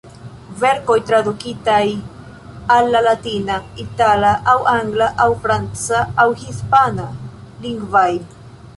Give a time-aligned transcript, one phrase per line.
[0.61, 1.83] Verkoj tradukitaj
[2.77, 7.09] al la latina, itala aŭ angla aŭ franca aŭ hispana...
[7.69, 8.09] lingvoj.